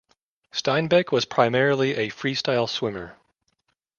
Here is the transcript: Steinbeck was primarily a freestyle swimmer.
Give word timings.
Steinbeck 0.51 1.11
was 1.11 1.25
primarily 1.25 1.91
a 1.93 2.09
freestyle 2.09 2.67
swimmer. 2.67 3.17